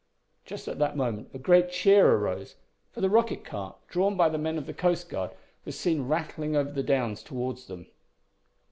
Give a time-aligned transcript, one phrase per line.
[0.45, 2.55] Just at that moment a great cheer arose,
[2.91, 5.29] for the rocket cart, drawn by the men of the Coast Guard,
[5.63, 7.85] was seen rattling over the downs towards them.